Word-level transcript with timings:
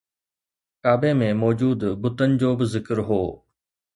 ڪعبي 0.83 1.11
۾ 1.19 1.27
موجود 1.43 1.79
بتن 2.01 2.29
جو 2.41 2.51
به 2.57 2.65
ذڪر 2.73 2.97
هو 3.07 3.21